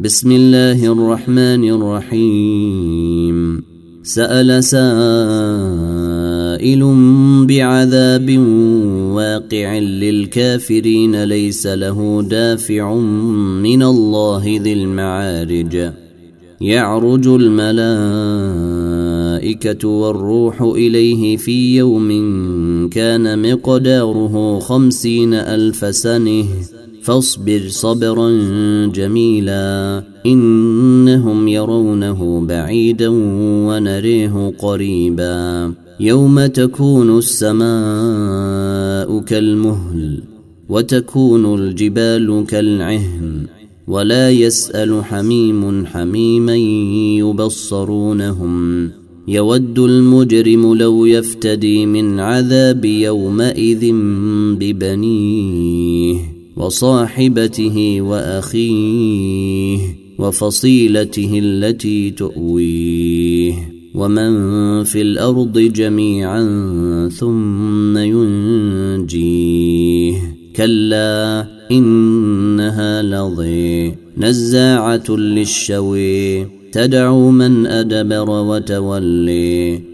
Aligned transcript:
بسم 0.00 0.32
الله 0.32 0.92
الرحمن 0.92 1.70
الرحيم. 1.70 3.62
سأل 4.02 4.64
سائل 4.64 4.84
بعذاب 7.46 8.38
واقع 9.14 9.78
للكافرين 9.78 11.24
ليس 11.24 11.66
له 11.66 12.22
دافع 12.22 12.94
من 13.62 13.82
الله 13.82 14.60
ذي 14.62 14.72
المعارج. 14.72 15.92
يعرج 16.60 17.26
الملائكة 17.26 18.58
والروح 19.88 20.62
إليه 20.62 21.36
في 21.36 21.76
يوم 21.76 22.08
كان 22.88 23.52
مقداره 23.52 24.58
خمسين 24.58 25.34
ألف 25.34 25.94
سنة. 25.96 26.44
فاصبر 27.04 27.62
صبرا 27.68 28.30
جميلا 28.86 30.04
إنهم 30.26 31.48
يرونه 31.48 32.46
بعيدا 32.46 33.08
ونريه 33.68 34.52
قريبا 34.58 35.72
يوم 36.00 36.46
تكون 36.46 37.18
السماء 37.18 39.20
كالمهل 39.20 40.22
وتكون 40.68 41.54
الجبال 41.54 42.44
كالعهن 42.48 43.46
ولا 43.86 44.30
يسأل 44.30 45.04
حميم 45.04 45.86
حميما 45.86 46.56
يبصرونهم 47.18 48.90
يود 49.28 49.78
المجرم 49.78 50.74
لو 50.74 51.06
يفتدي 51.06 51.86
من 51.86 52.20
عذاب 52.20 52.84
يومئذ 52.84 53.90
ببنيه 54.58 56.33
وصاحبته 56.56 58.00
وأخيه 58.00 59.78
وفصيلته 60.18 61.40
التي 61.42 62.10
تؤويه 62.10 63.54
ومن 63.94 64.84
في 64.84 65.02
الأرض 65.02 65.58
جميعا 65.58 66.42
ثم 67.08 67.98
ينجيه. 67.98 69.54
كلا 70.56 71.46
إنها 71.70 73.02
لظي 73.02 73.94
نزاعة 74.16 75.10
للشوي 75.10 76.44
تدعو 76.72 77.30
من 77.30 77.66
أدبر 77.66 78.30
وتولي 78.30 79.93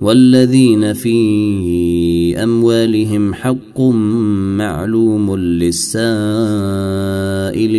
والذين 0.00 0.92
في 0.92 2.42
أموالهم 2.42 3.34
حق 3.34 3.80
معلوم 4.58 5.36
للسائل 5.36 5.96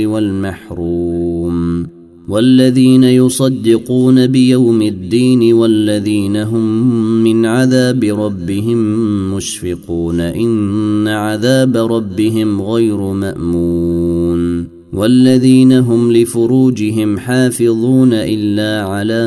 والمحروم 0.08 1.86
والذين 2.28 3.04
يصدقون 3.04 4.28
بيوم 4.28 4.82
الدين 4.82 5.54
والذين 5.54 6.38
هم 6.38 6.84
من 7.24 7.46
عذاب 7.46 8.04
ربهم 8.04 8.78
مشفقون 9.36 10.20
إن 10.20 11.08
عذاب 11.08 11.78
ربهم 11.78 12.62
غير 12.62 12.98
مأمون 12.98 14.76
والذين 14.94 15.72
هم 15.72 16.12
لفروجهم 16.12 17.20
حافظون 17.20 18.14
إلا 18.14 18.88
على 18.88 19.24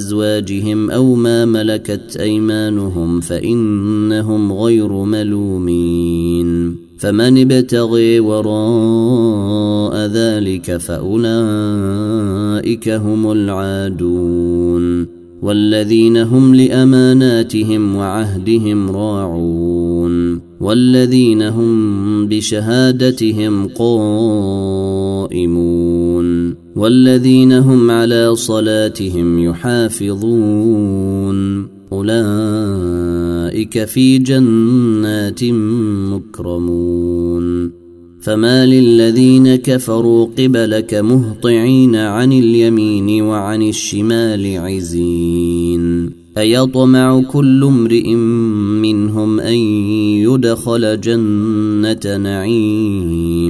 أزواجهم 0.00 0.90
أو 0.90 1.14
ما 1.14 1.44
ملكت 1.44 2.16
أيمانهم 2.20 3.20
فإنهم 3.20 4.52
غير 4.52 4.92
ملومين 4.92 6.76
فمن 6.98 7.38
ابتغي 7.38 8.20
وراء 8.20 9.96
ذلك 10.06 10.76
فأولئك 10.76 11.28
هم 12.88 13.32
العادون 13.32 15.06
والذين 15.42 16.16
هم 16.16 16.54
لأماناتهم 16.54 17.96
وعهدهم 17.96 18.90
راعون 18.90 20.40
والذين 20.60 21.42
هم 21.42 22.26
بشهادتهم 22.26 23.68
قائمون 23.68 24.70
والذين 26.76 27.52
هم 27.52 27.90
على 27.90 28.36
صلاتهم 28.36 29.38
يحافظون. 29.38 30.40
أولئك 31.92 33.84
في 33.84 34.18
جنات 34.18 35.44
مكرمون. 36.12 37.70
فما 38.20 38.66
للذين 38.66 39.56
كفروا 39.56 40.26
قبلك 40.38 40.94
مهطعين 40.94 41.96
عن 41.96 42.32
اليمين 42.32 43.22
وعن 43.22 43.62
الشمال 43.62 44.58
عزين. 44.58 46.10
أيطمع 46.38 47.22
كل 47.22 47.64
امرئ 47.64 48.14
منهم 48.82 49.40
أن 49.40 49.54
يدخل 49.54 51.00
جنة 51.00 52.16
نعيم. 52.16 53.49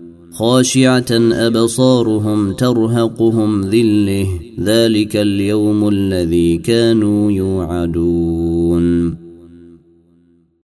خاشعة 0.31 1.11
أبصارهم 1.11 2.53
ترهقهم 2.53 3.61
ذلة. 3.61 4.27
ذلك 4.59 5.15
اليوم 5.15 5.87
الذي 5.87 6.57
كانوا 6.57 7.31
يوعدون. 7.31 9.30